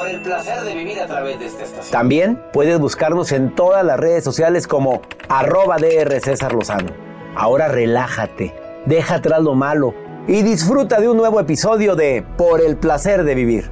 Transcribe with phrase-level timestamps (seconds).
[0.00, 1.92] Por el placer de vivir a través de esta estación.
[1.92, 6.88] También puedes buscarnos en todas las redes sociales como arroba DR César Lozano.
[7.36, 8.54] Ahora relájate,
[8.86, 9.94] deja atrás lo malo
[10.26, 13.70] y disfruta de un nuevo episodio de Por el placer de vivir.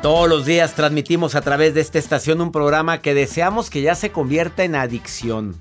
[0.00, 3.94] Todos los días transmitimos a través de esta estación un programa que deseamos que ya
[3.94, 5.54] se convierta en adicción.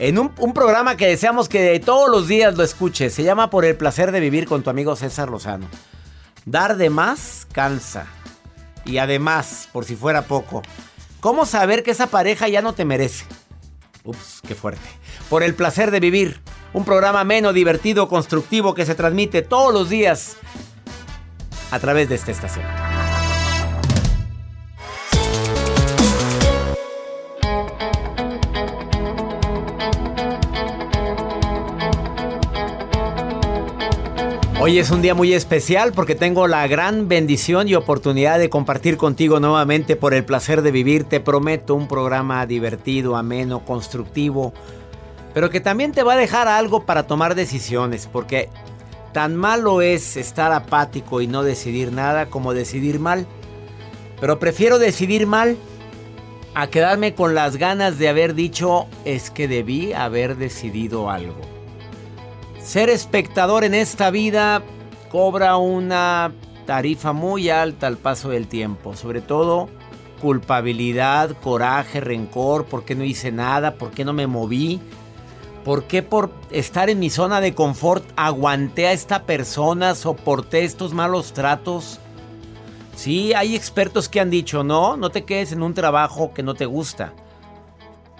[0.00, 3.12] En un, programa que deseamos que todos los días lo escuches.
[3.12, 5.68] Se llama Por el placer de vivir con tu amigo César Lozano.
[6.46, 8.06] Dar de más cansa.
[8.86, 10.62] Y además, por si fuera poco,
[11.20, 13.26] ¿cómo saber que esa pareja ya no te merece?
[14.02, 14.88] Ups, qué fuerte.
[15.28, 16.40] Por el placer de vivir.
[16.72, 20.38] Un programa menos divertido, constructivo que se transmite todos los días
[21.72, 22.64] a través de esta estación.
[34.62, 38.98] Hoy es un día muy especial porque tengo la gran bendición y oportunidad de compartir
[38.98, 41.04] contigo nuevamente por el placer de vivir.
[41.04, 44.52] Te prometo un programa divertido, ameno, constructivo,
[45.32, 48.50] pero que también te va a dejar algo para tomar decisiones, porque
[49.14, 53.26] tan malo es estar apático y no decidir nada como decidir mal.
[54.20, 55.56] Pero prefiero decidir mal
[56.54, 61.59] a quedarme con las ganas de haber dicho es que debí haber decidido algo.
[62.70, 64.62] Ser espectador en esta vida
[65.10, 66.32] cobra una
[66.66, 69.68] tarifa muy alta al paso del tiempo, sobre todo
[70.20, 73.74] culpabilidad, coraje, rencor, ¿por qué no hice nada?
[73.74, 74.80] ¿Por qué no me moví?
[75.64, 80.94] ¿Por qué por estar en mi zona de confort aguanté a esta persona, soporté estos
[80.94, 81.98] malos tratos?
[82.94, 86.54] Sí, hay expertos que han dicho, no, no te quedes en un trabajo que no
[86.54, 87.14] te gusta,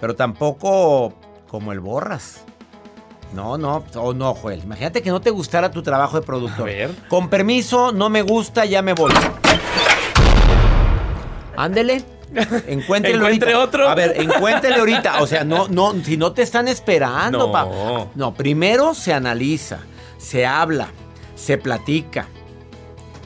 [0.00, 1.14] pero tampoco
[1.46, 2.44] como el borras.
[3.32, 4.60] No, no, oh, no, Joel.
[4.64, 6.62] Imagínate que no te gustara tu trabajo de productor.
[6.68, 6.90] A ver.
[7.08, 9.12] Con permiso, no me gusta, ya me voy.
[11.56, 12.02] Ándele.
[12.68, 13.58] Encuéntrele Encuentre ahorita.
[13.58, 13.88] otro.
[13.88, 15.20] A ver, encuéntrele ahorita.
[15.22, 17.52] O sea, no, no, si no te están esperando, No.
[17.52, 17.66] pa.
[18.14, 19.78] No, primero se analiza,
[20.16, 20.88] se habla,
[21.34, 22.28] se platica,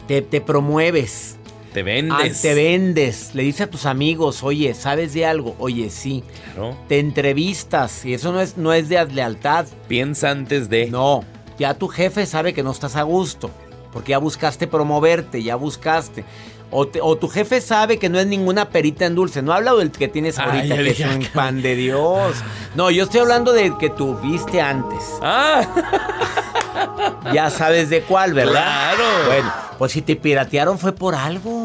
[0.09, 1.34] te, te promueves.
[1.75, 2.41] Te Ah, vendes.
[2.41, 5.55] te vendes, le dices a tus amigos, oye, ¿sabes de algo?
[5.59, 6.23] Oye, sí.
[6.55, 6.77] Claro.
[6.89, 9.67] Te entrevistas y eso no es, no es de lealtad.
[9.89, 10.87] Piensa antes de.
[10.87, 11.25] No,
[11.59, 13.51] ya tu jefe sabe que no estás a gusto,
[13.93, 16.25] porque ya buscaste promoverte, ya buscaste.
[16.71, 19.43] O, te- o tu jefe sabe que no es ninguna perita en dulce.
[19.43, 21.31] No hablo del que tienes Ay, ahorita, que es dije, un acá.
[21.35, 22.37] pan de Dios.
[22.75, 24.99] No, yo estoy hablando del que tuviste antes.
[25.23, 25.63] ¡Ah!
[27.33, 28.95] Ya sabes de cuál, ¿verdad?
[28.97, 29.05] Claro.
[29.27, 31.64] Bueno, pues si te piratearon fue por algo.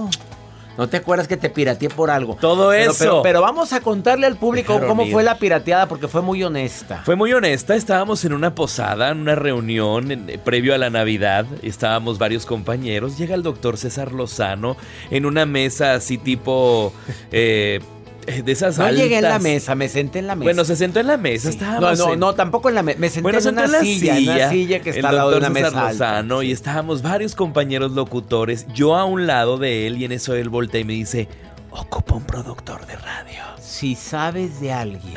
[0.80, 2.38] ¿No te acuerdas que te pirateé por algo?
[2.40, 2.98] Todo Pero- eso.
[3.04, 5.12] Pero, pero vamos a contarle al público cómo ir.
[5.12, 7.02] fue la pirateada porque fue muy honesta.
[7.04, 10.90] Fue muy honesta, estábamos en una posada, en una reunión en- eh, previo a la
[10.90, 14.78] Navidad, estábamos varios compañeros, llega el doctor César Lozano
[15.12, 16.94] en una mesa así tipo
[17.34, 17.82] eh,
[18.26, 20.44] de esas No llegué en la mesa, me senté en la mesa.
[20.46, 21.58] Bueno, se sentó en la mesa, Sí.
[21.58, 23.00] estábamos No, no, en- no, tampoco en la mesa.
[23.00, 25.16] Me senté Bueno, en una en la silla, silla, en una silla que está al
[25.16, 26.26] lado de una mesa alta.
[26.44, 30.50] Y estábamos varios compañeros locutores, yo a un lado de él y en eso él
[30.50, 31.28] voltea y me dice,
[31.72, 33.42] ocupa un productor de radio.
[33.62, 35.14] Si sabes de alguien,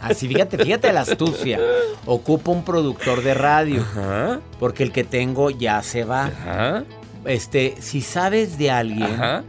[0.00, 1.58] así fíjate, fíjate la astucia.
[2.06, 6.26] Ocupa un productor de radio, Ajá, porque el que tengo ya se va.
[6.26, 6.84] ajá,
[7.26, 9.44] Este, si sabes de alguien, ajá.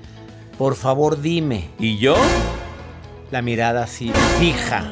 [0.57, 1.69] Por favor, dime.
[1.79, 2.15] ¿Y yo?
[3.31, 4.83] La mirada así, fija.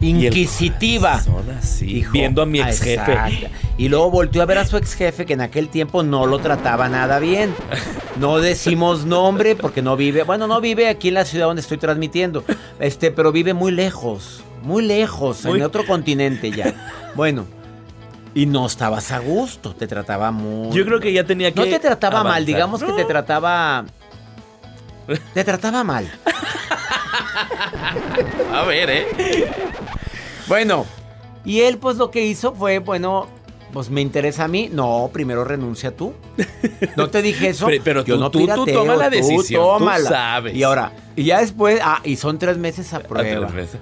[0.00, 1.22] Inquisitiva.
[1.58, 3.50] Así, viendo a mi ex jefe.
[3.78, 6.38] Y luego volteó a ver a su ex jefe que en aquel tiempo no lo
[6.38, 7.54] trataba nada bien.
[8.16, 11.78] No decimos nombre porque no vive, bueno, no vive aquí en la ciudad donde estoy
[11.78, 12.44] transmitiendo,
[12.78, 16.74] este, pero vive muy lejos, muy lejos, en otro continente ya.
[17.14, 17.46] Bueno,
[18.34, 20.76] y no estabas a gusto, te trataba muy.
[20.76, 21.60] Yo creo que ya tenía que.
[21.60, 23.86] No te trataba mal, digamos que te trataba.
[25.32, 26.10] Te trataba mal.
[28.52, 29.06] A ver, ¿eh?
[30.48, 30.86] Bueno,
[31.44, 33.28] y él pues lo que hizo fue, bueno,
[33.72, 34.68] pues me interesa a mí.
[34.72, 36.14] No, primero renuncia tú.
[36.96, 37.68] No te dije eso.
[37.84, 39.78] pero, tú, no tú, tú toma la decisión.
[39.78, 40.54] Tú, sabes.
[40.54, 43.46] Y ahora, y ya después, ah, y son tres meses a prueba.
[43.48, 43.80] Tres meses,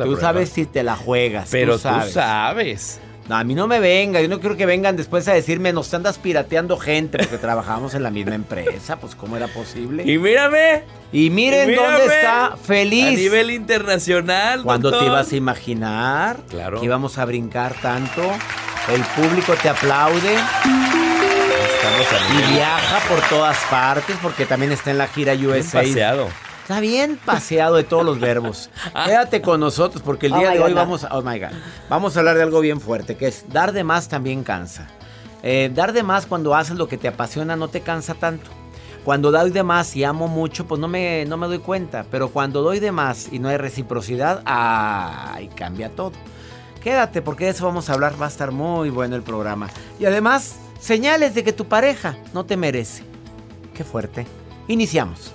[0.00, 1.48] ah, tú sabes si te la juegas.
[1.50, 3.00] Pero tú sabes.
[3.28, 5.92] No, a mí no me venga, yo no quiero que vengan después a decirme, nos
[5.94, 10.02] andas pirateando gente porque trabajamos en la misma empresa, pues ¿cómo era posible?
[10.04, 10.82] Y mírame.
[11.10, 13.06] Y miren dónde está feliz.
[13.06, 14.62] A nivel internacional.
[14.62, 16.80] Cuando te ibas a imaginar claro.
[16.80, 18.22] que íbamos a brincar tanto?
[18.92, 20.34] El público te aplaude.
[22.30, 25.80] y viaja por todas partes porque también está en la gira USA.
[25.80, 26.28] paseado.
[26.64, 28.70] Está bien paseado de todos los verbos.
[29.04, 31.50] Quédate con nosotros porque el oh día de hoy vamos, oh my God,
[31.90, 34.88] vamos a hablar de algo bien fuerte, que es dar de más también cansa.
[35.42, 38.50] Eh, dar de más cuando haces lo que te apasiona no te cansa tanto.
[39.04, 42.06] Cuando doy de más y amo mucho, pues no me, no me doy cuenta.
[42.10, 45.50] Pero cuando doy de más y no hay reciprocidad, ¡ay!
[45.54, 46.12] Cambia todo.
[46.82, 48.14] Quédate porque de eso vamos a hablar.
[48.18, 49.68] Va a estar muy bueno el programa.
[50.00, 53.04] Y además, señales de que tu pareja no te merece.
[53.74, 54.26] Qué fuerte.
[54.66, 55.34] Iniciamos.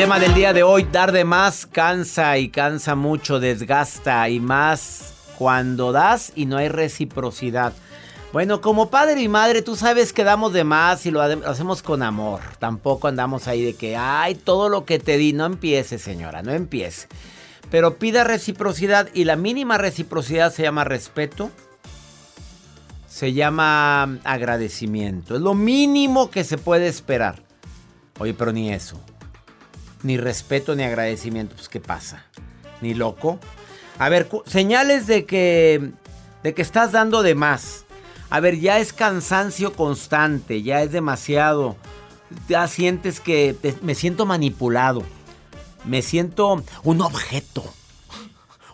[0.00, 5.12] tema del día de hoy, dar de más cansa y cansa mucho, desgasta y más
[5.36, 7.74] cuando das y no hay reciprocidad.
[8.32, 12.02] Bueno, como padre y madre, tú sabes que damos de más y lo hacemos con
[12.02, 12.40] amor.
[12.58, 15.34] Tampoco andamos ahí de que, ay, todo lo que te di.
[15.34, 17.06] No empiece, señora, no empiece.
[17.70, 21.50] Pero pida reciprocidad y la mínima reciprocidad se llama respeto.
[23.06, 25.34] Se llama agradecimiento.
[25.34, 27.42] Es lo mínimo que se puede esperar.
[28.18, 28.98] Oye, pero ni eso
[30.02, 31.54] ni respeto ni agradecimiento.
[31.54, 32.24] Pues, ¿qué pasa?
[32.80, 33.38] Ni loco.
[33.98, 35.90] A ver, señales de que,
[36.42, 37.84] de que estás dando de más.
[38.30, 41.76] A ver, ya es cansancio constante, ya es demasiado.
[42.48, 45.02] Ya sientes que me siento manipulado.
[45.84, 47.64] Me siento un objeto.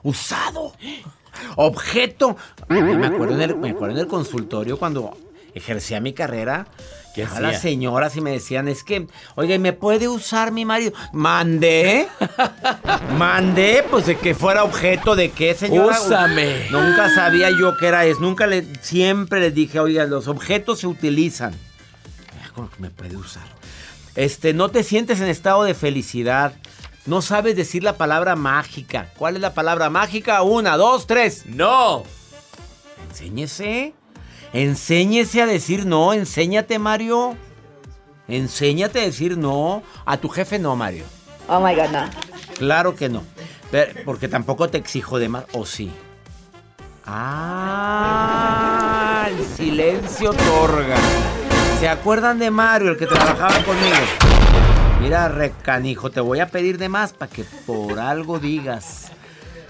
[0.02, 0.74] Usado.
[1.56, 2.36] Objeto.
[2.68, 5.16] Me acuerdo, en el, me acuerdo en el consultorio cuando
[5.54, 10.08] ejercía mi carrera, ¿Qué a las señoras y me decían, es que, oye, ¿me puede
[10.08, 10.92] usar mi marido?
[11.12, 12.08] Mandé.
[13.18, 15.98] Mandé, pues de que fuera objeto de qué, señora.
[16.00, 16.68] Úsame.
[16.70, 18.20] Nunca sabía yo qué era eso.
[18.20, 21.54] Nunca le, siempre les dije, oiga, los objetos se utilizan.
[22.42, 23.44] Ah, ¿Cómo que me puede usar?
[24.14, 26.54] Este, no te sientes en estado de felicidad.
[27.04, 29.12] No sabes decir la palabra mágica.
[29.16, 30.42] ¿Cuál es la palabra mágica?
[30.42, 31.44] Una, dos, tres.
[31.46, 32.02] ¡No!
[33.08, 33.94] Enséñese.
[34.52, 36.12] Enséñese a decir no.
[36.12, 37.36] Enséñate, Mario.
[38.28, 39.82] Enséñate a decir no.
[40.04, 41.04] A tu jefe no, Mario.
[41.48, 42.04] Oh my god, no.
[42.58, 43.22] Claro que no.
[43.70, 45.44] Pero- Porque tampoco te exijo de más.
[45.52, 45.90] ¿O sí?
[47.98, 50.96] Ah, el silencio otorga.
[51.78, 53.96] ¿Se acuerdan de Mario, el que trabajaba conmigo?
[55.00, 59.12] Mira, recanijo, te voy a pedir de más para que por algo digas.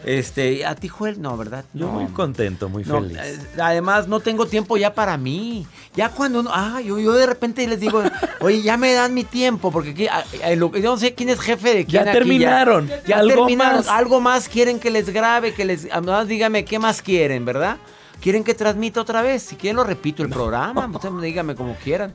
[0.06, 1.64] Este, a ti, Joel, no, ¿verdad?
[1.75, 3.18] Yo muy contento, muy No, feliz.
[3.20, 5.66] eh, además, no tengo tiempo ya para mí.
[5.96, 6.50] Ya cuando uno.
[6.54, 8.02] Ah, yo, yo de repente les digo,
[8.40, 11.84] oye, ya me dan mi tiempo, porque aquí, yo no sé quién es jefe de
[11.86, 12.04] quién.
[12.04, 12.88] Ya aquí, terminaron.
[13.04, 13.76] Ya, Algo terminaron.
[13.78, 13.88] más.
[13.88, 15.88] Algo más quieren que les grabe, que les.
[15.90, 17.76] Además, dígame, ¿qué más quieren, verdad?
[18.20, 19.42] ¿Quieren que transmita otra vez?
[19.42, 20.86] Si quieren, lo repito el programa.
[20.86, 22.14] Ustedes dígame como quieran.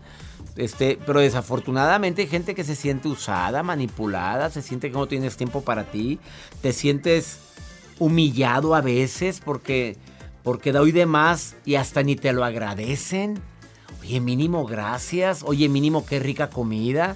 [0.56, 5.36] Este, pero desafortunadamente hay gente que se siente usada, manipulada, se siente que no tienes
[5.38, 6.20] tiempo para ti,
[6.62, 7.40] te sientes
[8.02, 9.96] humillado a veces porque,
[10.42, 13.40] porque doy de más y hasta ni te lo agradecen.
[14.02, 15.44] Oye, mínimo gracias.
[15.46, 17.16] Oye, mínimo qué rica comida.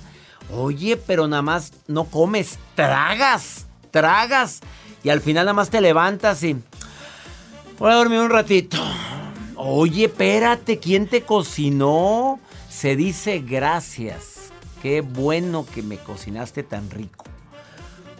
[0.54, 4.60] Oye, pero nada más no comes, tragas, tragas.
[5.04, 6.56] Y al final nada más te levantas y...
[7.80, 8.78] Voy a dormir un ratito.
[9.56, 12.40] Oye, espérate, ¿quién te cocinó?
[12.70, 14.52] Se dice gracias.
[14.84, 17.26] Qué bueno que me cocinaste tan rico.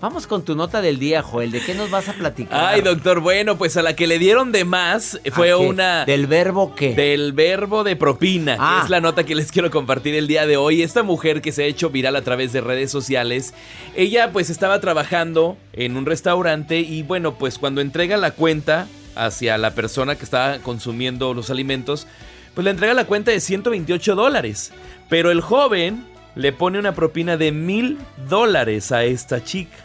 [0.06, 1.50] Vamos con tu nota del día, Joel.
[1.50, 2.76] ¿De qué nos vas a platicar?
[2.76, 6.06] Ay, doctor, bueno, pues a la que le dieron de más fue una...
[6.06, 6.94] ¿Del verbo qué?
[6.94, 8.78] Del verbo de propina, Ah.
[8.78, 10.84] que es la nota que les quiero compartir el día de hoy.
[10.84, 13.56] Esta mujer que se ha hecho viral a través de redes sociales,
[13.96, 19.58] ella pues estaba trabajando en un restaurante y bueno, pues cuando entrega la cuenta hacia
[19.58, 22.06] la persona que estaba consumiendo los alimentos,
[22.54, 24.72] pues le entrega la cuenta de 128 dólares.
[25.10, 27.98] Pero el joven le pone una propina de mil
[28.30, 29.76] dólares a esta chica.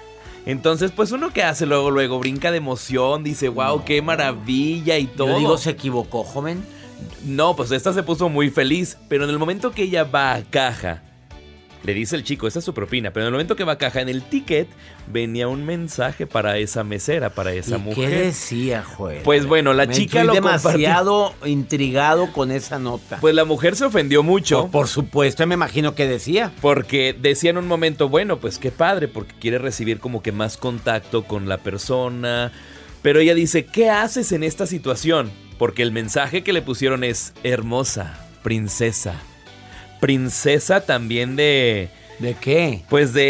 [0.47, 5.07] Entonces, pues uno que hace luego, luego, brinca de emoción, dice, wow, qué maravilla y
[5.07, 5.29] todo.
[5.29, 6.65] Yo digo, ¿se equivocó, joven?
[7.25, 10.43] No, pues esta se puso muy feliz, pero en el momento que ella va a
[10.43, 11.03] caja,
[11.83, 13.79] le dice el chico, esta es su propina, pero en el momento que va a
[13.79, 14.69] caja, en el ticket
[15.07, 18.11] venía un mensaje para esa mesera, para esa ¿Y mujer.
[18.11, 18.85] qué decía?
[19.25, 20.71] Pues bueno, la Me chica lo compartió.
[20.73, 23.19] demasiado intrigado con esa nota.
[23.21, 24.63] Pues la mujer se ofendió mucho.
[24.63, 26.53] por, por supuesto, me imagino que decía.
[26.61, 30.57] Porque decía en un momento, bueno, pues qué padre, porque quiere recibir como que más
[30.59, 32.53] contacto con la persona.
[33.03, 35.31] Pero ella dice, ¿qué haces en esta situación?
[35.59, 39.15] Porque el mensaje que le pusieron es hermosa, princesa.
[40.01, 41.89] Princesa también de...
[42.19, 42.83] ¿De qué?
[42.91, 43.23] Pues de...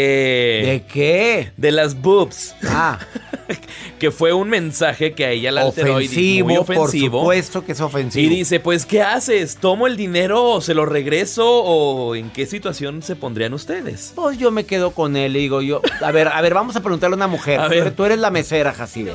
[0.65, 1.51] ¿De qué?
[1.55, 2.53] de las boobs.
[2.65, 2.99] Ah,
[3.99, 7.19] Que fue un mensaje que a ella la alteró y dijo, ofensivo, muy por ofensivo.
[7.19, 8.25] supuesto que es ofensivo.
[8.25, 9.57] Y dice, pues, ¿qué haces?
[9.57, 11.45] ¿Tomo el dinero o se lo regreso?
[11.63, 14.13] ¿O en qué situación se pondrían ustedes?
[14.15, 16.81] Pues yo me quedo con él y digo yo, a ver, a ver, vamos a
[16.81, 17.59] preguntarle a una mujer.
[17.61, 17.91] A ver.
[17.91, 19.11] Tú eres la mesera, Jacibe.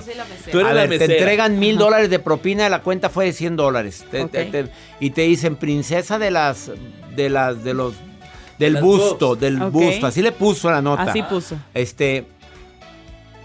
[0.53, 1.07] Tú eres a la ver, mesera.
[1.09, 4.05] te entregan mil dólares de propina, la cuenta fue de 100 dólares.
[4.11, 4.31] Te- Ok.
[4.31, 4.67] te- te-
[5.01, 6.71] y te dicen princesa de las,
[7.17, 7.95] de las, de los,
[8.59, 9.41] del Las busto, boobs.
[9.41, 10.07] del busto.
[10.07, 11.03] Así le puso la nota.
[11.03, 11.57] Así puso.
[11.75, 12.27] Este,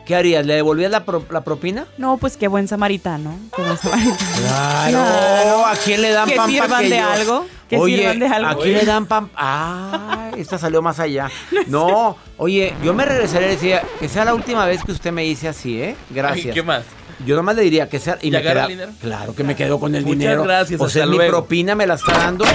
[0.05, 0.45] ¿qué harías?
[0.45, 1.85] ¿Le devolvías la, pro- la propina?
[1.97, 3.37] No, pues qué buen samaritano.
[3.55, 4.17] Qué buen samaritano.
[4.41, 4.91] Claro.
[4.91, 5.65] Claro.
[5.65, 8.25] ¿A quién le dan Que pan sirvan pa' de yo- algo, que oye, sirvan de
[8.27, 8.49] algo.
[8.49, 9.29] ¿a quién le dan pan?
[9.35, 11.29] Ah, esta salió más allá.
[11.67, 15.23] No, oye, yo me regresaría y decía que sea la última vez que usted me
[15.23, 15.95] dice así, ¿eh?
[16.09, 16.47] Gracias.
[16.47, 16.83] Ay, ¿Qué más?
[17.25, 18.17] Yo nomás le diría que sea.
[18.21, 18.91] ¿Y me agarra queda- el dinero?
[18.99, 20.43] Claro que me quedo con el Muchas dinero.
[20.43, 21.31] gracias, O sea, hasta mi luego.
[21.37, 22.45] propina me la está dando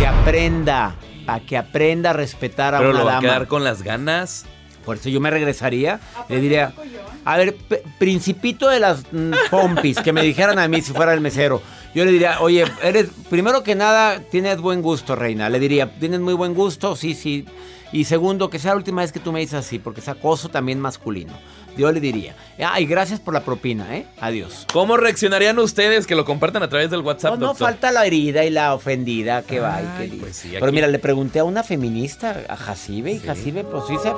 [0.00, 0.94] que aprenda.
[1.26, 3.28] Para que aprenda a respetar a Pero una lo va a dama.
[3.28, 4.46] quedar con las ganas.
[4.84, 6.72] Por eso yo me regresaría, le diría,
[7.26, 7.54] a ver,
[7.98, 11.60] principito de las mm, pompis, que me dijeran a mí si fuera el mesero.
[11.94, 15.50] Yo le diría, oye, eres, primero que nada, tienes buen gusto, reina.
[15.50, 17.44] Le diría, tienes muy buen gusto, sí, sí.
[17.92, 20.48] Y segundo, que sea la última vez que tú me dices así, porque es acoso
[20.48, 21.34] también masculino.
[21.76, 24.06] Yo le diría, ay, gracias por la propina, ¿eh?
[24.20, 24.66] Adiós.
[24.72, 27.68] ¿Cómo reaccionarían ustedes que lo compartan a través del WhatsApp, Pues no doctor?
[27.68, 30.98] falta la herida y la ofendida que va y que pues sí, Pero mira, le
[30.98, 34.12] pregunté a una feminista, a Jacibe, y Jacibe, pues sí, se,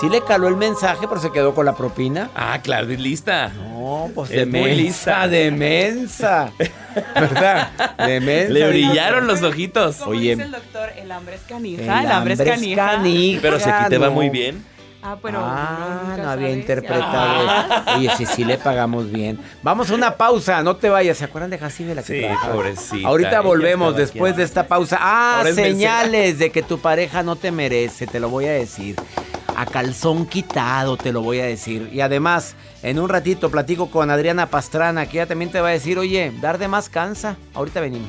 [0.00, 2.30] sí le caló el mensaje, pero se quedó con la propina.
[2.34, 3.48] Ah, claro, es lista.
[3.48, 5.28] No, pues Es de muy lista.
[5.28, 6.52] de mensa.
[7.14, 7.96] ¿Verdad?
[7.98, 8.52] De mensa.
[8.52, 10.00] Le brillaron los ojitos.
[10.02, 10.14] Oye.
[10.14, 12.86] Oye, dice el doctor, el hambre es canija, el, hambre es canija.
[12.92, 13.58] canija, Pero
[13.88, 14.12] te va no.
[14.12, 14.64] muy bien.
[15.06, 17.44] Ah, pero ah, no había interpretado.
[17.46, 17.96] Ah.
[17.98, 19.38] Oye, sí, sí le pagamos bien.
[19.62, 21.18] Vamos a una pausa, no te vayas.
[21.18, 22.54] ¿Se acuerdan de Jacibe la que Sí, trabajaba?
[22.54, 24.38] pobrecita, Ahorita volvemos después aquí.
[24.38, 24.96] de esta pausa.
[24.98, 28.96] Ah, Ahora señales de que tu pareja no te merece, te lo voy a decir.
[29.56, 31.90] A calzón quitado te lo voy a decir.
[31.92, 35.72] Y además, en un ratito platico con Adriana Pastrana, que ella también te va a
[35.72, 37.36] decir, oye, dar de más cansa.
[37.52, 38.08] Ahorita venimos.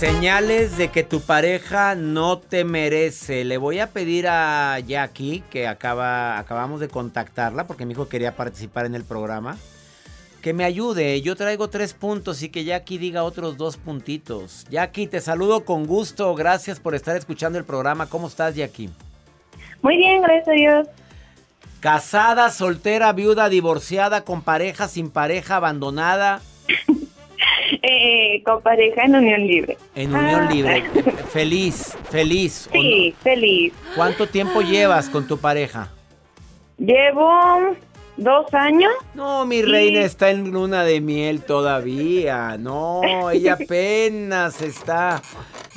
[0.00, 3.44] Señales de que tu pareja no te merece.
[3.44, 8.34] Le voy a pedir a Jackie, que acaba, acabamos de contactarla porque mi hijo quería
[8.34, 9.58] participar en el programa,
[10.40, 11.20] que me ayude.
[11.20, 14.64] Yo traigo tres puntos y que Jackie diga otros dos puntitos.
[14.70, 16.34] Jackie, te saludo con gusto.
[16.34, 18.06] Gracias por estar escuchando el programa.
[18.06, 18.88] ¿Cómo estás, Jackie?
[19.82, 20.88] Muy bien, gracias a Dios.
[21.80, 26.40] Casada, soltera, viuda, divorciada, con pareja, sin pareja, abandonada.
[27.82, 29.76] Eh, con pareja en unión libre.
[29.94, 30.50] En unión Ah.
[30.52, 30.84] libre.
[31.32, 32.68] Feliz, feliz.
[32.68, 33.72] ¿o Sí, feliz.
[33.94, 35.88] ¿Cuánto tiempo llevas con tu pareja?
[36.78, 37.76] Llevo
[38.16, 38.90] dos años.
[39.14, 42.56] No, mi reina está en luna de miel todavía.
[42.58, 45.22] No, ella apenas está.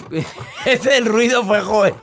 [0.65, 1.93] Ese el ruido fue Joel.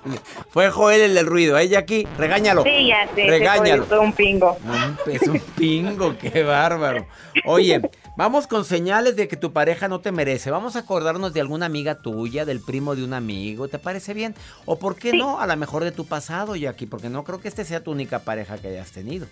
[0.51, 1.59] Fue Joel el del ruido.
[1.59, 2.63] Ella aquí, regáñalo.
[2.63, 3.27] Sí, ya sé.
[3.27, 3.85] Regáñalo.
[3.85, 4.57] Fue un pingo.
[4.65, 7.07] No, es un pingo, qué bárbaro.
[7.47, 7.81] Oye,
[8.17, 10.51] vamos con señales de que tu pareja no te merece.
[10.51, 13.69] Vamos a acordarnos de alguna amiga tuya, del primo de un amigo.
[13.69, 14.35] ¿Te parece bien?
[14.67, 17.49] O por qué no, a lo mejor de tu pasado, Jackie, porque no creo que
[17.49, 19.27] este sea tu única pareja que hayas tenido.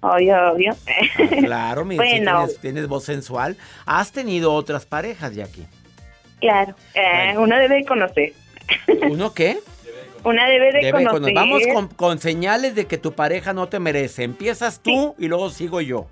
[0.00, 0.74] Obvio, obvio.
[1.40, 2.38] Claro, mira, Bueno.
[2.44, 3.56] tienes, tienes voz sensual.
[3.86, 5.66] ¿Has tenido otras parejas, Jackie?
[6.40, 6.74] Claro.
[6.94, 8.32] Eh, Una debe de conocer.
[9.10, 9.60] ¿Uno qué?
[10.22, 11.20] Una debe de Debe conocer.
[11.22, 14.24] cono- Vamos con, con señales de que tu pareja no te merece.
[14.24, 16.06] Empiezas tú y luego sigo yo.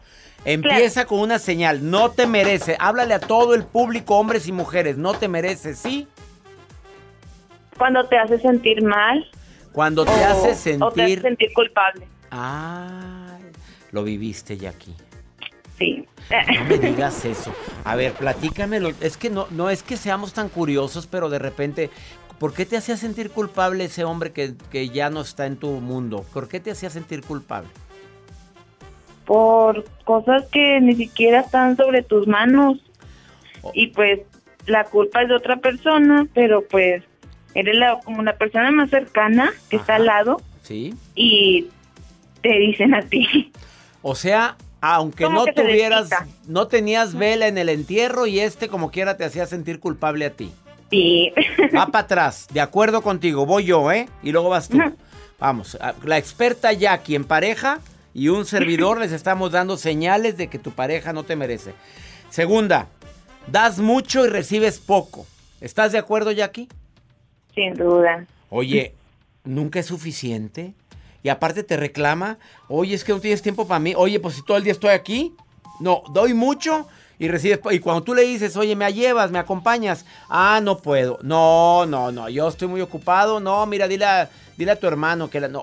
[0.44, 2.76] Empieza con una señal, no te merece.
[2.80, 6.08] Háblale a todo el público, hombres y mujeres, no te merece, ¿sí?
[7.78, 9.24] Cuando te hace sentir mal.
[9.72, 11.22] Cuando te o- hace O te hace sentir...
[11.22, 12.06] sentir culpable.
[12.30, 13.42] Ay,
[13.92, 14.94] lo viviste, Jackie.
[15.78, 16.06] Sí.
[16.58, 17.52] No me digas eso.
[17.84, 18.90] A ver, platícamelo.
[19.00, 21.90] Es que no, no es que seamos tan curiosos, pero de repente,
[22.38, 25.68] ¿por qué te hacía sentir culpable ese hombre que, que ya no está en tu
[25.70, 26.24] mundo?
[26.32, 27.68] ¿Por qué te hacía sentir culpable?
[29.24, 32.78] Por cosas que ni siquiera están sobre tus manos.
[33.62, 33.70] Oh.
[33.74, 34.20] Y pues
[34.66, 37.02] la culpa es de otra persona, pero pues
[37.54, 40.94] eres la, como la persona más cercana que está al lado ¿Sí?
[41.14, 41.68] y
[42.42, 43.52] te dicen a ti.
[44.02, 46.10] O sea, aunque ¿Cómo no tuvieras,
[46.46, 50.30] no tenías vela en el entierro y este como quiera te hacía sentir culpable a
[50.30, 50.50] ti.
[50.90, 51.32] Sí.
[51.76, 54.08] Va para atrás, de acuerdo contigo, voy yo, ¿eh?
[54.22, 54.78] Y luego vas tú.
[55.38, 57.80] Vamos, la experta Jackie en pareja
[58.14, 61.74] y un servidor les estamos dando señales de que tu pareja no te merece.
[62.30, 62.88] Segunda,
[63.46, 65.26] das mucho y recibes poco.
[65.60, 66.68] ¿Estás de acuerdo, Jackie?
[67.54, 68.26] Sin duda.
[68.50, 68.94] Oye,
[69.44, 70.74] nunca es suficiente.
[71.22, 73.94] Y aparte te reclama, oye, es que no tienes tiempo para mí.
[73.96, 75.34] Oye, pues si todo el día estoy aquí.
[75.78, 77.60] No, doy mucho y recibes.
[77.70, 80.04] Y cuando tú le dices, oye, me llevas, me acompañas.
[80.28, 81.18] Ah, no puedo.
[81.22, 83.38] No, no, no, yo estoy muy ocupado.
[83.38, 85.62] No, mira, dile a, dile a tu hermano que la, no.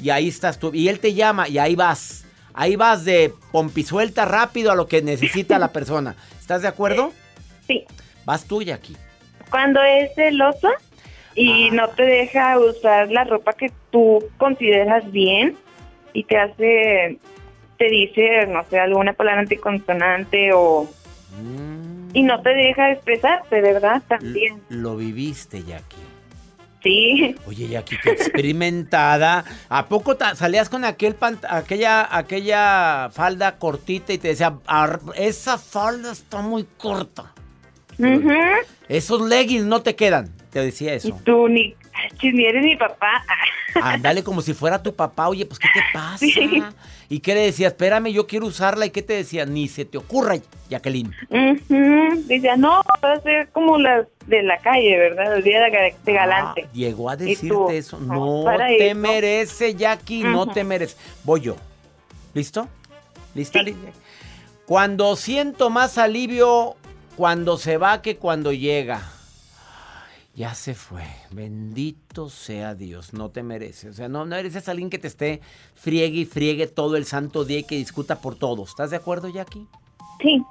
[0.00, 0.72] Y ahí estás tú.
[0.74, 2.24] Y él te llama y ahí vas.
[2.52, 6.14] Ahí vas de pompisuelta rápido a lo que necesita la persona.
[6.40, 7.12] ¿Estás de acuerdo?
[7.66, 7.82] Sí.
[8.26, 8.94] Vas tú, Jackie.
[9.50, 10.68] Cuando es celoso
[11.34, 15.56] y no te deja usar la ropa que tú consideras bien
[16.12, 17.18] y te hace,
[17.78, 20.86] te dice, no sé, alguna palabra anticonsonante o...
[22.12, 24.02] Y no te deja expresarte, ¿verdad?
[24.06, 24.60] También.
[24.68, 25.96] Lo viviste, Jackie.
[26.84, 27.34] Sí.
[27.46, 29.44] Oye, Jackie, qué experimentada.
[29.68, 35.58] ¿A poco salías con aquel pant- aquella, aquella falda cortita y te decía, "Ar- esa
[35.58, 37.32] falda está muy corta?
[37.98, 38.28] Ujú.
[38.88, 40.30] Esos leggings no te quedan.
[40.50, 41.20] Te decía Y eso.
[41.24, 41.74] tú ni,
[42.18, 43.24] chis, ni eres mi papá.
[43.82, 45.28] Ándale como si fuera tu papá.
[45.28, 46.18] Oye, pues, ¿qué te pasa?
[46.18, 46.62] Sí.
[47.08, 47.68] ¿Y qué le decía?
[47.68, 48.86] Espérame, yo quiero usarla.
[48.86, 49.44] ¿Y qué te decía?
[49.46, 50.36] Ni se te ocurra,
[50.70, 51.12] Jacqueline.
[51.28, 52.22] Ujú.
[52.26, 55.36] Dice, no, va a ser como las de la calle, ¿verdad?
[55.36, 56.64] El día de, de galante.
[56.66, 57.98] Ah, llegó a decirte eso.
[57.98, 58.98] No, No te eso.
[58.98, 60.96] merece, Jackie, no te merece.
[61.24, 61.56] Voy yo.
[62.32, 62.68] ¿Listo?
[63.34, 63.62] ¿Lista?
[63.62, 63.76] Li-
[64.66, 66.76] Cuando siento más alivio
[67.16, 69.02] cuando se va que cuando llega.
[70.36, 71.04] Ya se fue.
[71.30, 73.12] Bendito sea Dios.
[73.12, 73.88] No te merece.
[73.88, 75.40] O sea, no, no eres esa alguien que te esté
[75.74, 78.64] friegue y friegue todo el santo día y que discuta por todo.
[78.64, 79.68] ¿Estás de acuerdo, Jackie?
[80.20, 80.42] Sí.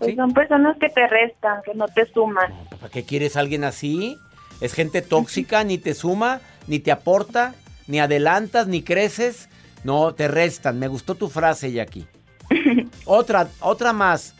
[0.00, 2.52] Pues son personas que te restan, que no te suman.
[2.80, 4.16] ¿Para qué quieres a alguien así?
[4.60, 7.54] Es gente tóxica, ni te suma, ni te aporta,
[7.86, 9.48] ni adelantas, ni creces.
[9.84, 10.80] No, te restan.
[10.80, 12.06] Me gustó tu frase, Jackie.
[13.04, 14.34] otra, otra más,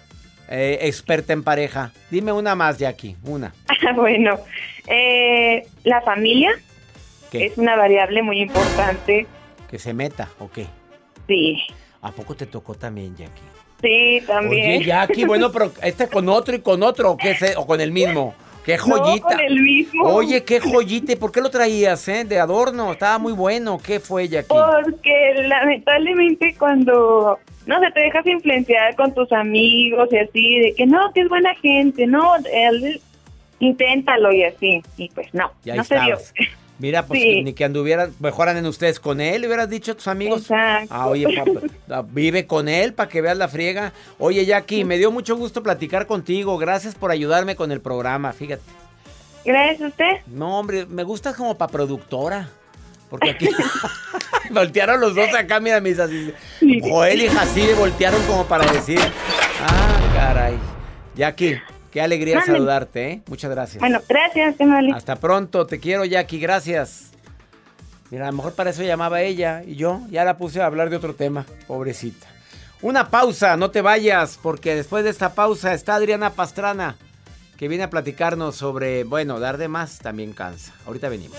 [0.49, 1.93] eh, experta en pareja.
[2.11, 3.53] Dime una más, Jackie, una.
[3.97, 4.39] bueno,
[4.87, 6.53] eh, la familia
[7.31, 7.47] ¿Qué?
[7.47, 9.27] es una variable muy importante.
[9.71, 10.67] Que se meta, ¿o qué?
[11.27, 11.59] Sí.
[12.03, 13.43] ¿A poco te tocó también, Jackie?
[13.83, 14.79] Sí, también.
[14.79, 17.57] Oye, Jackie, bueno, pero este con otro y con otro, ¿o qué es?
[17.57, 18.35] ¿O con el mismo?
[18.65, 19.27] ¡Qué No, joyita!
[19.29, 20.05] con el mismo.
[20.09, 21.13] Oye, qué joyita.
[21.13, 22.25] ¿Y ¿Por qué lo traías, eh?
[22.25, 22.93] De adorno.
[22.93, 23.79] Estaba muy bueno.
[23.79, 24.49] ¿Qué fue, Jackie?
[24.49, 30.87] Porque lamentablemente cuando no se te dejas influenciar con tus amigos y así, de que
[30.87, 33.01] no, que es buena gente, no, él,
[33.59, 34.83] inténtalo y así.
[34.97, 36.19] Y pues no, Y no se dio.
[36.79, 37.43] Mira, pues Sí.
[37.43, 40.43] ni que anduvieran, mejor anden ustedes con él, hubieras dicho a tus amigos.
[40.43, 40.95] Exacto.
[40.95, 43.93] Ah, oye, papá, ah, vive con él para que veas la friega.
[44.19, 46.59] Oye, Jackie, me dio mucho gusto platicar contigo.
[46.59, 48.63] Gracias por ayudarme con el programa, fíjate.
[49.45, 50.13] Gracias a usted.
[50.27, 52.51] No, hombre, me gustas como para productora.
[53.09, 53.49] Porque aquí
[54.51, 56.33] voltearon los dos acá, mira, mis así.
[56.83, 59.01] Joel y Jacide voltearon como para decir.
[59.61, 60.59] Ah, caray.
[61.15, 63.23] Jackie, qué alegría saludarte, ¿eh?
[63.27, 63.81] Muchas gracias.
[63.81, 64.93] Bueno, gracias, Emily.
[64.93, 67.13] Hasta pronto, te quiero Jackie, gracias.
[68.11, 70.91] Mira, a lo mejor para eso llamaba ella y yo ya la puse a hablar
[70.91, 72.27] de otro tema, pobrecita.
[72.83, 76.97] Una pausa, no te vayas, porque después de esta pausa está Adriana Pastrana,
[77.57, 80.73] que viene a platicarnos sobre, bueno, dar de más también cansa.
[80.87, 81.39] Ahorita venimos.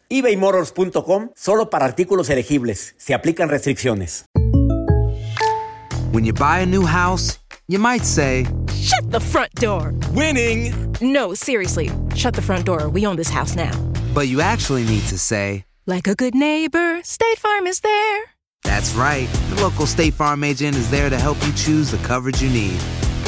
[0.11, 2.93] ebaymotors.com solo para artículos elegibles.
[2.97, 4.25] Se aplican restricciones.
[6.11, 8.45] When you buy a new house, you might say,
[8.75, 9.93] Shut the front door.
[10.13, 10.73] Winning.
[11.01, 11.89] No, seriously.
[12.15, 12.89] Shut the front door.
[12.89, 13.71] We own this house now.
[14.13, 18.23] but you actually need to say, Like a good neighbor, State Farm is there.
[18.63, 19.27] That's right.
[19.49, 22.77] The local State Farm agent is there to help you choose the coverage you need.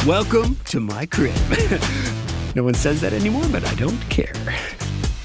[0.06, 1.36] Welcome to my crib.
[2.56, 4.34] no one says that anymore, but I don't care.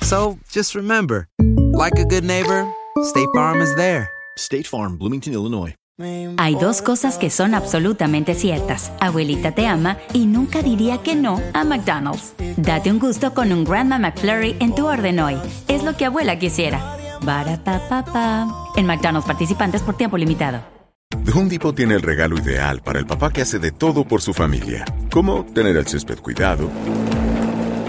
[0.08, 1.28] So just remember,
[1.74, 2.66] like a good neighbor,
[3.02, 4.08] State Farm is there.
[4.38, 5.74] State Farm, Bloomington, Illinois.
[6.38, 8.90] Hay dos cosas que son absolutamente ciertas.
[9.00, 12.32] Abuelita te ama y nunca diría que no a McDonald's.
[12.56, 15.36] Date un gusto con un Grandma McFlurry en tu orden hoy.
[15.66, 16.96] Es lo que abuela quisiera.
[17.20, 18.48] Barapapapa.
[18.76, 20.62] En McDonald's participantes por tiempo limitado.
[21.22, 24.22] The Home Depot tiene el regalo ideal para el papá que hace de todo por
[24.22, 26.70] su familia, como tener el césped cuidado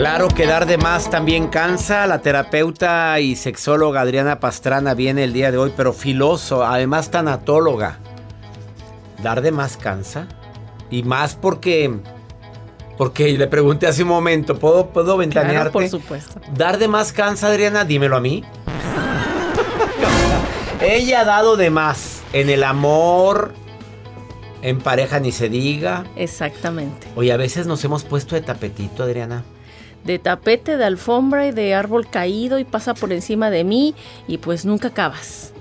[0.00, 2.06] Claro que dar de más también cansa.
[2.06, 7.98] La terapeuta y sexóloga Adriana Pastrana viene el día de hoy, pero filoso, además tanatóloga.
[9.22, 10.26] ¿Dar de más cansa?
[10.90, 11.98] Y más porque.
[12.96, 15.54] Porque le pregunté hace un momento, ¿puedo, puedo ventanearte?
[15.54, 16.40] Claro, por supuesto.
[16.54, 17.84] ¿Dar de más cansa, Adriana?
[17.84, 18.42] Dímelo a mí.
[20.80, 23.52] Ella ha dado de más en el amor,
[24.62, 26.04] en pareja ni se diga.
[26.16, 27.06] Exactamente.
[27.16, 29.44] Oye, a veces nos hemos puesto de tapetito, Adriana.
[30.04, 33.94] De tapete, de alfombra y de árbol caído y pasa por encima de mí
[34.26, 35.52] y pues nunca acabas.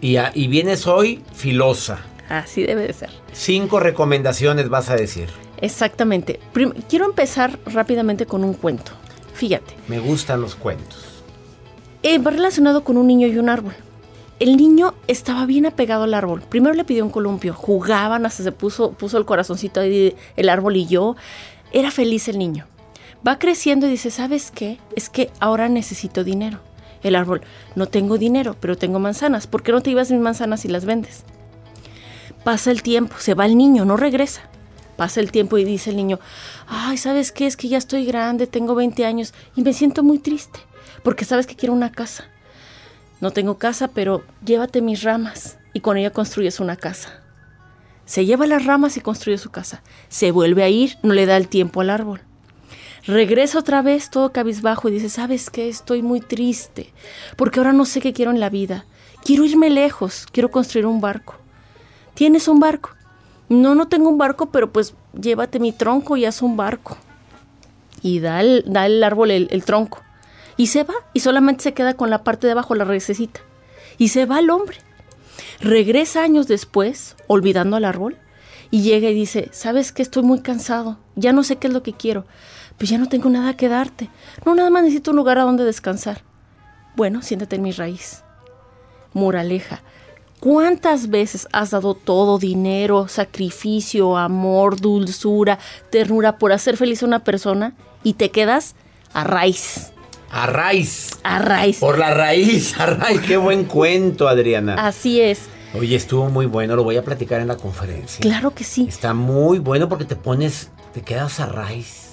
[0.00, 1.98] Y, a- y vienes hoy filosa.
[2.28, 3.10] Así debe de ser.
[3.32, 5.28] Cinco recomendaciones vas a decir.
[5.60, 6.38] Exactamente.
[6.52, 8.92] Prim- quiero empezar rápidamente con un cuento.
[9.34, 11.22] Fíjate, Me gustan los cuentos.
[12.04, 13.74] eh, va relacionado con un niño y un árbol.
[14.38, 16.42] El niño estaba bien apegado al árbol.
[16.48, 20.76] Primero le pidió un columpio, jugaban, hasta se puso, puso el corazoncito ahí, el árbol
[20.76, 21.16] y yo.
[21.72, 22.66] Era feliz el niño.
[23.26, 24.78] Va creciendo y dice, ¿sabes qué?
[24.94, 26.60] Es que ahora necesito dinero.
[27.02, 27.42] El árbol,
[27.74, 29.46] no tengo dinero, pero tengo manzanas.
[29.46, 31.24] ¿Por qué no te llevas mis manzanas y las vendes?
[32.44, 34.42] Pasa el tiempo, se va el niño, no regresa.
[34.96, 36.18] Pasa el tiempo y dice el niño,
[36.66, 37.46] ay, ¿sabes qué?
[37.46, 40.58] Es que ya estoy grande, tengo 20 años y me siento muy triste,
[41.04, 42.24] porque sabes que quiero una casa.
[43.20, 47.22] No tengo casa, pero llévate mis ramas y con ella construyes una casa.
[48.06, 49.82] Se lleva las ramas y construye su casa.
[50.08, 52.22] Se vuelve a ir, no le da el tiempo al árbol.
[53.08, 55.66] Regresa otra vez todo cabizbajo y dice, ¿sabes qué?
[55.66, 56.92] Estoy muy triste,
[57.36, 58.84] porque ahora no sé qué quiero en la vida.
[59.24, 61.36] Quiero irme lejos, quiero construir un barco.
[62.12, 62.90] ¿Tienes un barco?
[63.48, 66.98] No, no tengo un barco, pero pues llévate mi tronco y haz un barco.
[68.02, 70.02] Y da el, da el árbol el, tronco.
[70.58, 73.40] Y se va, y solamente se queda con la parte de abajo, la raicecita.
[73.96, 74.76] Y se va el hombre.
[75.60, 78.18] Regresa años después, olvidando al árbol,
[78.70, 80.02] y llega y dice, ¿sabes qué?
[80.02, 82.26] Estoy muy cansado, ya no sé qué es lo que quiero,
[82.78, 84.08] pues ya no tengo nada que darte.
[84.46, 86.22] No, nada más necesito un lugar a donde descansar.
[86.96, 88.22] Bueno, siéntate en mi raíz.
[89.12, 89.82] Moraleja,
[90.40, 95.58] ¿cuántas veces has dado todo, dinero, sacrificio, amor, dulzura,
[95.90, 98.74] ternura por hacer feliz a una persona y te quedas
[99.12, 99.92] a raíz?
[100.30, 101.10] A raíz.
[101.22, 101.78] A raíz.
[101.78, 103.20] Por la raíz, a raíz.
[103.22, 104.74] Qué buen cuento, Adriana.
[104.86, 105.40] Así es.
[105.74, 108.20] Oye, estuvo muy bueno, lo voy a platicar en la conferencia.
[108.20, 108.86] Claro que sí.
[108.88, 112.07] Está muy bueno porque te pones, te quedas a raíz.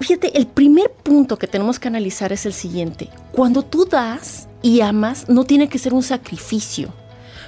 [0.00, 3.08] Fíjate, el primer punto que tenemos que analizar es el siguiente.
[3.32, 6.88] Cuando tú das y amas, no tiene que ser un sacrificio.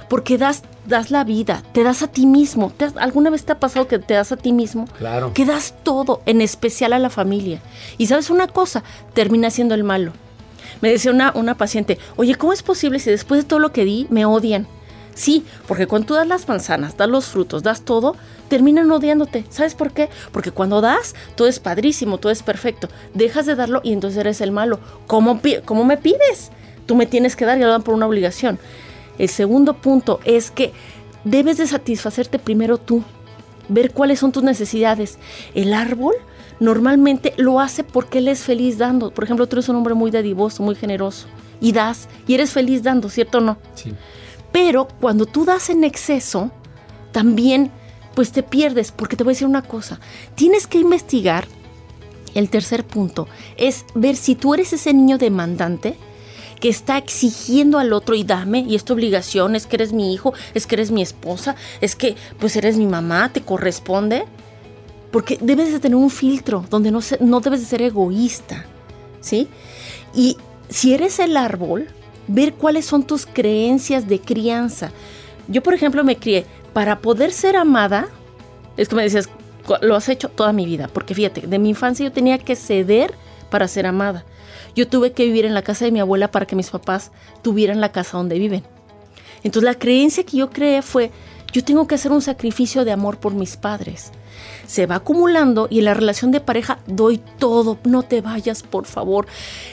[0.09, 2.71] Porque das, das la vida, te das a ti mismo.
[2.75, 4.85] ¿Te has- ¿Alguna vez te ha pasado que te das a ti mismo?
[4.97, 5.33] Claro.
[5.35, 7.61] Que das todo, en especial a la familia.
[7.99, 8.83] Y sabes una cosa,
[9.13, 10.11] termina siendo el malo.
[10.81, 13.85] Me decía una, una paciente, oye, ¿cómo es posible si después de todo lo que
[13.85, 14.67] di me odian?
[15.15, 18.15] Sí, porque cuando tú das las manzanas, das los frutos, das todo,
[18.47, 19.45] terminan odiándote.
[19.49, 20.09] ¿Sabes por qué?
[20.31, 22.87] Porque cuando das, todo es padrísimo, todo es perfecto.
[23.13, 24.79] Dejas de darlo y entonces eres el malo.
[25.07, 26.51] ¿Cómo, cómo me pides?
[26.85, 28.59] Tú me tienes que dar y lo dan por una obligación.
[29.17, 30.71] El segundo punto es que
[31.23, 33.03] debes de satisfacerte primero tú,
[33.67, 35.19] ver cuáles son tus necesidades.
[35.53, 36.15] El árbol
[36.59, 39.11] normalmente lo hace porque él es feliz dando.
[39.11, 41.27] Por ejemplo, tú eres un hombre muy dadivoso, muy generoso
[41.61, 43.57] y das y eres feliz dando, ¿cierto o no?
[43.75, 43.93] Sí.
[44.51, 46.51] Pero cuando tú das en exceso,
[47.11, 47.71] también
[48.15, 49.99] pues te pierdes, porque te voy a decir una cosa,
[50.35, 51.47] tienes que investigar,
[52.35, 55.95] el tercer punto, es ver si tú eres ese niño demandante
[56.59, 60.13] que está exigiendo al otro y dame, y es tu obligación, es que eres mi
[60.13, 64.25] hijo, es que eres mi esposa, es que pues eres mi mamá, te corresponde.
[65.11, 68.65] Porque debes de tener un filtro donde no, se- no debes de ser egoísta,
[69.21, 69.47] ¿sí?
[70.13, 70.37] Y
[70.69, 71.87] si eres el árbol,
[72.29, 74.91] ver cuáles son tus creencias de crianza.
[75.47, 78.07] Yo, por ejemplo, me crié para poder ser amada.
[78.77, 79.27] Es que me decías,
[79.65, 80.87] "Cu- lo has hecho toda mi vida.
[80.93, 83.13] Porque fíjate, de mi infancia yo tenía que ceder
[83.49, 84.23] para ser amada.
[84.75, 87.11] Yo tuve que vivir en la casa de mi abuela para que mis papás
[87.41, 88.63] tuvieran la casa donde viven.
[89.43, 91.11] Entonces la creencia que yo creé fue,
[91.51, 94.11] yo tengo que hacer un sacrificio de amor por mis padres.
[94.67, 98.85] Se va acumulando y en la relación de pareja doy todo, no te vayas, por
[98.85, 99.27] favor.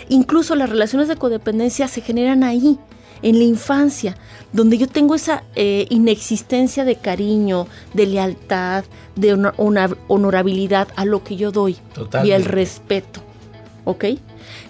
[0.08, 2.78] Incluso las relaciones de codependencia se generan ahí,
[3.22, 4.16] en la infancia,
[4.52, 8.84] donde yo tengo esa eh, inexistencia de cariño, de lealtad,
[9.14, 9.54] de una
[10.08, 11.76] honorabilidad a lo que yo doy
[12.24, 13.20] y el respeto.
[13.84, 14.04] ¿Ok?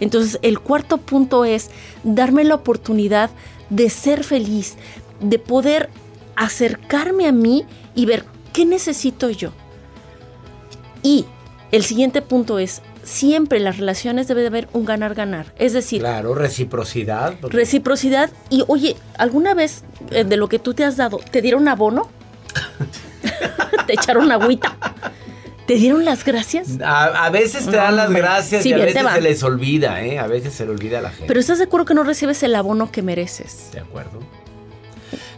[0.00, 1.70] Entonces, el cuarto punto es
[2.04, 3.30] darme la oportunidad
[3.70, 4.76] de ser feliz,
[5.20, 5.90] de poder
[6.37, 9.53] acercarme a mí y ver qué necesito yo.
[11.03, 11.27] Y
[11.72, 15.53] el siguiente punto es, siempre en las relaciones debe de haber un ganar-ganar.
[15.59, 16.01] Es decir...
[16.01, 17.35] Claro, reciprocidad.
[17.42, 18.31] Reciprocidad.
[18.51, 22.11] Y oye, ¿alguna vez eh, de lo que tú te has dado, te dieron abono?
[23.87, 24.77] ¿Te echaron agüita?
[25.66, 26.79] ¿Te dieron las gracias?
[26.85, 30.18] A, veces te dan las gracias y a veces se les olvida, ¿eh?
[30.18, 31.27] A veces se le olvida a la gente.
[31.27, 33.70] Pero ¿estás de acuerdo que no recibes el abono que mereces?
[33.72, 34.20] De acuerdo.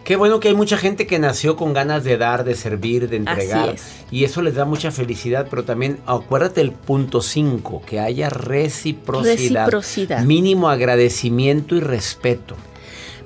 [0.05, 3.17] Qué bueno que hay mucha gente que nació con ganas de dar, de servir, de
[3.17, 3.77] entregar.
[4.11, 9.67] Y eso les da mucha felicidad, pero también acuérdate el punto 5, que haya reciprocidad.
[9.67, 10.25] Reciprocidad.
[10.25, 12.57] Mínimo agradecimiento y respeto.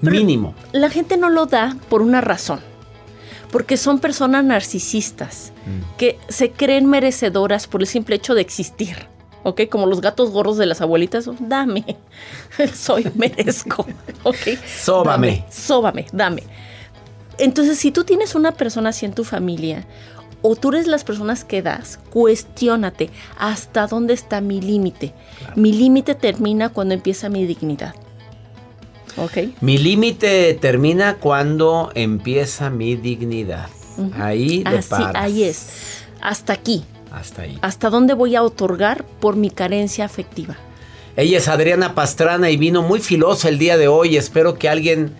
[0.00, 0.54] Mínimo.
[0.72, 2.60] La gente no lo da por una razón
[3.52, 5.96] porque son personas narcisistas mm.
[5.98, 9.11] que se creen merecedoras por el simple hecho de existir.
[9.42, 9.62] ¿Ok?
[9.70, 11.96] Como los gatos gorros de las abuelitas, dame,
[12.74, 13.86] soy, merezco,
[14.22, 14.58] ¿ok?
[14.66, 15.44] Sóbame.
[15.50, 16.42] sóbame, dame.
[17.38, 19.86] Entonces, si tú tienes una persona así en tu familia,
[20.42, 25.14] o tú eres las personas que das, cuestiónate hasta dónde está mi límite.
[25.54, 27.94] Mi límite termina cuando empieza mi dignidad.
[29.60, 33.68] Mi límite termina cuando empieza mi dignidad.
[34.14, 35.66] Ahí Así, ahí es.
[36.20, 36.84] Hasta aquí.
[37.12, 37.58] Hasta ahí.
[37.62, 40.56] Hasta dónde voy a otorgar por mi carencia afectiva.
[41.16, 44.16] Ella es Adriana Pastrana y vino muy filosa el día de hoy.
[44.16, 45.12] Espero que alguien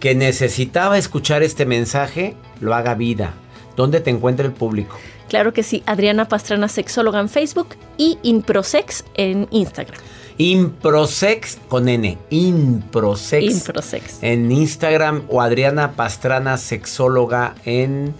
[0.00, 3.34] que necesitaba escuchar este mensaje lo haga vida.
[3.76, 4.96] ¿Dónde te encuentra el público?
[5.28, 7.68] Claro que sí, Adriana Pastrana, sexóloga en Facebook
[7.98, 10.00] y Inprosex en Instagram.
[10.38, 12.16] Improsex con N.
[12.30, 13.52] Improsex.
[13.52, 14.22] Improsex.
[14.22, 18.14] En Instagram o Adriana Pastrana Sexóloga en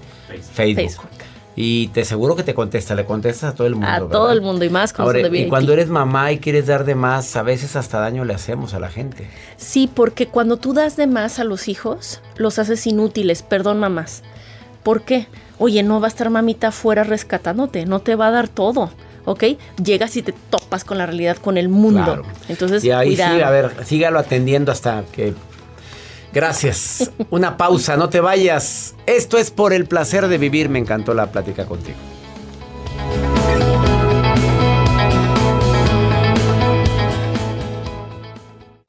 [0.54, 1.15] Facebook.
[1.56, 3.88] Y te aseguro que te contesta, le contestas a todo el mundo.
[3.88, 6.84] A todo el mundo y más con Ahora, Y cuando eres mamá y quieres dar
[6.84, 9.28] de más, a veces hasta daño le hacemos a la gente.
[9.56, 14.22] Sí, porque cuando tú das de más a los hijos, los haces inútiles, perdón mamás.
[14.82, 15.26] ¿Por qué?
[15.58, 18.90] Oye, no va a estar mamita afuera rescatándote, no te va a dar todo.
[19.26, 19.44] ¿ok?
[19.82, 22.22] Llegas y te topas con la realidad, con el mundo.
[22.48, 25.34] Entonces, y ahí sí, a ver, sígalo atendiendo hasta que...
[26.36, 27.10] Gracias.
[27.30, 28.94] Una pausa, no te vayas.
[29.06, 30.68] Esto es por el placer de vivir.
[30.68, 31.96] Me encantó la plática contigo.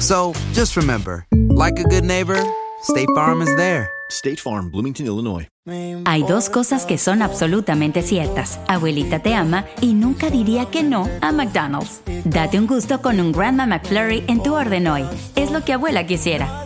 [0.00, 2.38] So just remember, like a good neighbor,
[2.82, 3.90] State Farm is there.
[4.10, 5.48] State Farm, Bloomington, Illinois.
[6.06, 8.58] Hay dos cosas que son absolutamente ciertas.
[8.68, 12.00] Abuelita te ama y nunca diría que no a McDonald's.
[12.24, 15.04] Date un gusto con un Grandma McFlurry en tu orden hoy.
[15.36, 16.64] Es lo que abuela quisiera.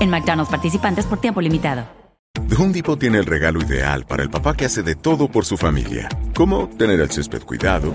[0.00, 1.86] En McDonald's participantes por tiempo limitado.
[2.48, 5.46] The Home Depot tiene el regalo ideal para el papá que hace de todo por
[5.46, 6.08] su familia.
[6.34, 7.94] Como tener el césped cuidado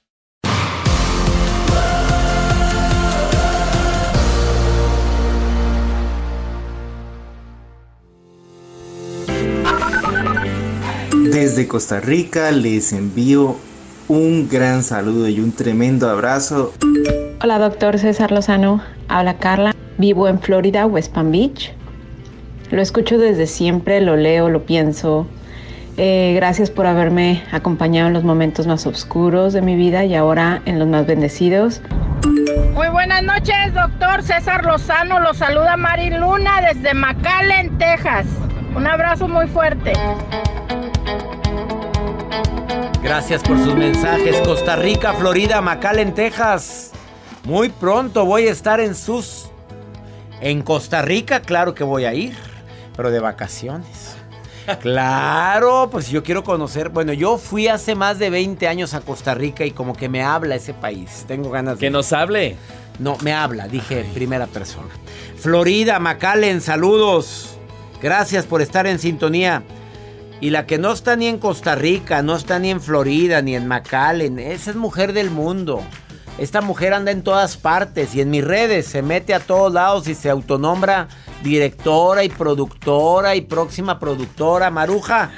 [11.31, 13.55] Desde Costa Rica les envío
[14.09, 16.73] un gran saludo y un tremendo abrazo.
[17.41, 19.73] Hola doctor César Lozano, habla Carla.
[19.97, 21.71] Vivo en Florida, West Palm Beach.
[22.69, 25.25] Lo escucho desde siempre, lo leo, lo pienso.
[25.95, 30.61] Eh, gracias por haberme acompañado en los momentos más oscuros de mi vida y ahora
[30.65, 31.81] en los más bendecidos.
[32.73, 35.21] Muy buenas noches, doctor César Lozano.
[35.21, 38.25] Lo saluda Mari Luna desde McAllen, Texas.
[38.75, 39.93] Un abrazo muy fuerte.
[43.01, 44.37] Gracias por sus mensajes.
[44.41, 46.91] Costa Rica, Florida, McAllen, Texas.
[47.43, 49.49] Muy pronto voy a estar en sus...
[50.39, 52.35] En Costa Rica, claro que voy a ir,
[52.95, 54.15] pero de vacaciones.
[54.79, 56.89] Claro, pues yo quiero conocer.
[56.89, 60.23] Bueno, yo fui hace más de 20 años a Costa Rica y como que me
[60.23, 61.25] habla ese país.
[61.27, 61.79] Tengo ganas de.
[61.87, 62.55] Que nos hable.
[62.99, 64.89] No, me habla, dije en primera persona.
[65.37, 67.57] Florida, McAllen, saludos.
[68.01, 69.63] Gracias por estar en sintonía.
[70.41, 73.55] Y la que no está ni en Costa Rica, no está ni en Florida, ni
[73.55, 75.83] en McAllen, esa es mujer del mundo.
[76.39, 80.07] Esta mujer anda en todas partes y en mis redes se mete a todos lados
[80.07, 81.07] y se autonombra
[81.43, 84.71] directora y productora y próxima productora.
[84.71, 85.29] Maruja,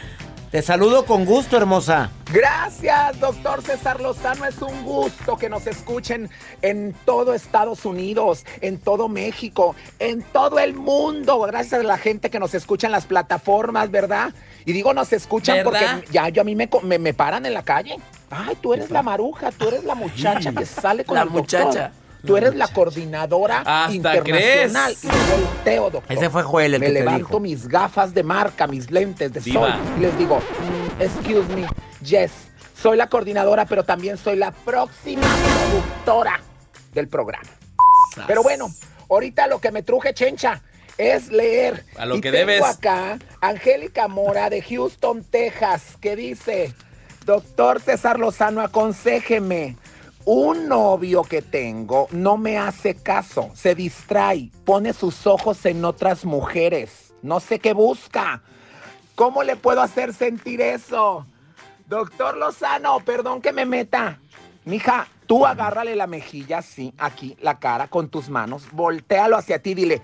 [0.54, 2.12] te saludo con gusto, hermosa.
[2.32, 4.46] Gracias, doctor César Lozano.
[4.46, 6.30] Es un gusto que nos escuchen
[6.62, 11.40] en todo Estados Unidos, en todo México, en todo el mundo.
[11.40, 14.32] Gracias a la gente que nos escucha en las plataformas, ¿verdad?
[14.64, 15.72] Y digo, nos escuchan ¿Verdad?
[16.02, 17.98] porque ya yo a mí me, me, me paran en la calle.
[18.30, 21.90] Ay, tú eres la maruja, tú eres la muchacha que sale con La el doctor.
[22.26, 24.96] Tú eres la coordinadora Hasta internacional.
[24.96, 25.04] crees.
[25.04, 26.18] Y volteo, doctor.
[26.18, 27.40] Ese fue Joel el me que te levanto dijo.
[27.40, 30.40] mis gafas de marca, mis lentes de sol y les digo,
[31.00, 31.68] excuse me,
[32.02, 32.32] yes,
[32.82, 36.40] soy la coordinadora, pero también soy la próxima productora
[36.94, 37.50] del programa.
[38.28, 38.68] Pero bueno,
[39.10, 40.62] ahorita lo que me truje, chencha,
[40.98, 41.84] es leer.
[41.98, 42.64] A lo y que tengo debes.
[42.64, 46.74] acá Angélica Mora de Houston, Texas, que dice,
[47.26, 49.76] doctor César Lozano, aconséjeme.
[50.26, 56.24] Un novio que tengo no me hace caso, se distrae, pone sus ojos en otras
[56.24, 58.42] mujeres, no sé qué busca.
[59.16, 61.26] ¿Cómo le puedo hacer sentir eso?
[61.88, 64.18] Doctor Lozano, perdón que me meta.
[64.64, 69.74] Mija, tú agárrale la mejilla así, aquí, la cara, con tus manos, voltealo hacia ti,
[69.74, 70.02] dile,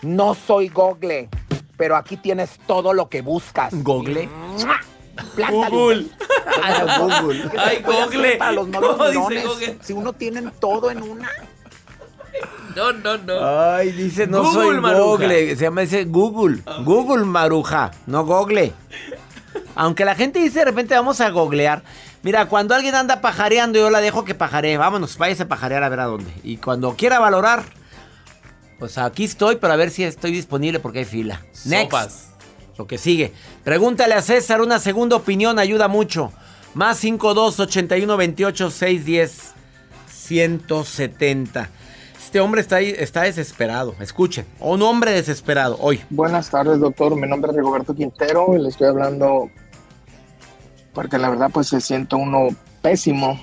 [0.00, 1.28] no soy Google,
[1.76, 3.74] pero aquí tienes todo lo que buscas.
[3.84, 4.28] ¿Google?
[4.28, 4.80] ¡Mua!
[5.50, 6.06] Google.
[6.62, 7.42] Ay, Google.
[7.42, 8.36] ¿Qué se Ay, Google.
[8.36, 8.68] Para los.
[8.70, 9.78] Google?
[9.80, 11.28] Si uno tiene todo en una.
[12.76, 13.74] No, no, no.
[13.74, 15.02] Ay, dice, no Google, soy Maruja.
[15.02, 15.56] Google.
[15.56, 16.62] Se llama, dice Google.
[16.84, 18.72] Google, Maruja, no Google.
[19.74, 21.82] Aunque la gente dice de repente vamos a googlear.
[22.22, 24.76] Mira, cuando alguien anda pajareando, yo la dejo que pajaree.
[24.76, 26.32] Vámonos, váyase a pajarear a ver a dónde.
[26.42, 27.62] Y cuando quiera valorar,
[28.78, 31.40] pues aquí estoy, pero a ver si estoy disponible porque hay fila.
[31.64, 31.92] Next.
[31.92, 32.28] Sopas.
[32.78, 33.32] Lo que sigue.
[33.64, 36.32] Pregúntale a César, una segunda opinión ayuda mucho.
[36.74, 39.54] Más 52 81 28 610
[40.08, 41.70] 170.
[42.16, 43.96] Este hombre está, está desesperado.
[44.00, 44.46] Escuchen.
[44.60, 46.00] Un hombre desesperado hoy.
[46.10, 47.16] Buenas tardes, doctor.
[47.16, 49.50] Mi nombre es Rigoberto Quintero y le estoy hablando
[50.92, 52.48] porque la verdad pues se siente uno
[52.80, 53.40] pésimo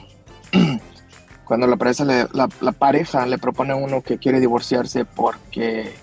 [1.45, 5.93] cuando la pareja, le, la pareja le propone a uno que quiere divorciarse porque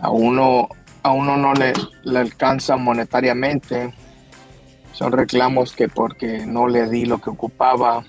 [0.00, 0.68] a uno,
[1.02, 1.72] a uno no le,
[2.04, 3.92] le alcanza monetariamente.
[4.92, 8.04] Son reclamos que porque no le di lo que ocupaba,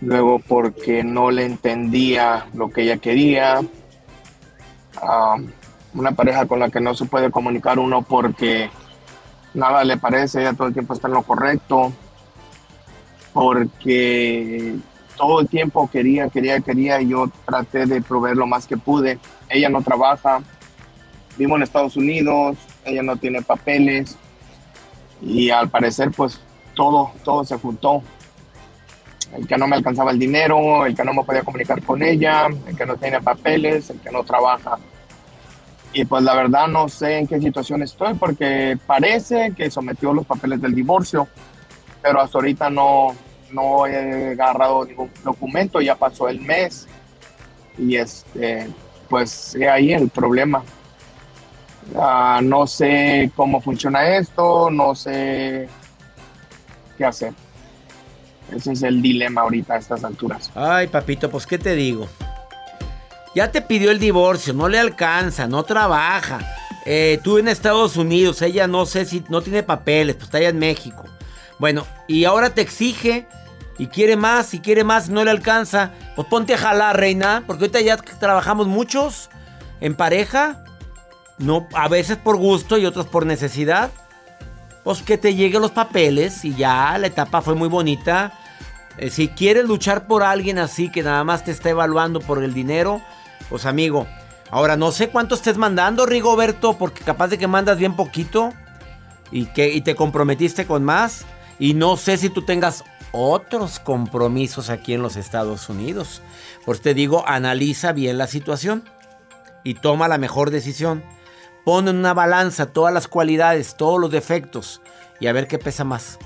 [0.00, 3.60] luego porque no le entendía lo que ella quería.
[5.00, 5.36] Ah,
[5.94, 8.70] una pareja con la que no se puede comunicar uno porque
[9.54, 11.92] nada le parece, ella todo el tiempo está en lo correcto,
[13.32, 14.76] porque
[15.16, 19.18] todo el tiempo quería, quería, quería, y yo traté de proveer lo más que pude.
[19.48, 20.42] Ella no trabaja,
[21.36, 24.16] vivo en Estados Unidos, ella no tiene papeles,
[25.20, 26.40] y al parecer pues
[26.74, 28.02] todo, todo se juntó.
[29.34, 32.46] El que no me alcanzaba el dinero, el que no me podía comunicar con ella,
[32.66, 34.78] el que no tiene papeles, el que no trabaja.
[35.92, 40.26] Y pues la verdad no sé en qué situación estoy porque parece que sometió los
[40.26, 41.26] papeles del divorcio,
[42.02, 43.14] pero hasta ahorita no,
[43.50, 46.86] no he agarrado ningún documento, ya pasó el mes
[47.78, 48.68] y este,
[49.08, 50.62] pues ahí el problema.
[51.94, 55.68] Ah, no sé cómo funciona esto, no sé
[56.98, 57.32] qué hacer.
[58.54, 60.50] Ese es el dilema ahorita a estas alturas.
[60.54, 62.08] Ay, papito, pues ¿qué te digo?
[63.34, 66.38] Ya te pidió el divorcio, no le alcanza, no trabaja.
[66.84, 70.48] Eh, tú en Estados Unidos, ella no sé si no tiene papeles, pues está allá
[70.50, 71.04] en México.
[71.58, 73.26] Bueno, y ahora te exige
[73.78, 75.90] y quiere más, y quiere más, no le alcanza.
[76.14, 79.28] Pues ponte a jalar, reina, porque ahorita ya trabajamos muchos
[79.80, 80.62] en pareja.
[81.38, 83.90] No, a veces por gusto y otros por necesidad.
[84.84, 88.32] Pues que te lleguen los papeles y ya, la etapa fue muy bonita.
[88.98, 92.54] Eh, si quieres luchar por alguien así que nada más te está evaluando por el
[92.54, 93.02] dinero,
[93.48, 94.06] pues amigo,
[94.50, 98.52] Ahora, no sé cuánto estés mandando, Rigoberto, porque capaz de que mandas bien poquito
[99.30, 101.24] y, que, y te comprometiste con más.
[101.58, 106.22] Y no sé si tú tengas otros compromisos aquí en los Estados Unidos.
[106.64, 108.84] Por te digo, analiza bien la situación
[109.64, 111.02] y toma la mejor decisión.
[111.66, 114.80] Pon en una balanza todas las cualidades, todos los defectos
[115.18, 116.16] y a ver qué pesa más.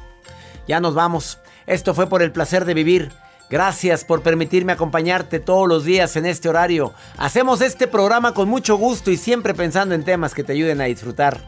[0.69, 1.39] Ya nos vamos.
[1.67, 3.11] Esto fue por el placer de vivir.
[3.49, 6.93] Gracias por permitirme acompañarte todos los días en este horario.
[7.17, 10.85] Hacemos este programa con mucho gusto y siempre pensando en temas que te ayuden a
[10.85, 11.41] disfrutar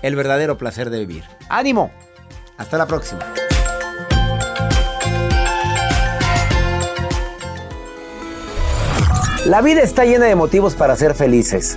[0.00, 1.24] el verdadero placer de vivir.
[1.50, 1.90] ¡Ánimo!
[2.56, 3.20] Hasta la próxima.
[9.44, 11.76] La vida está llena de motivos para ser felices.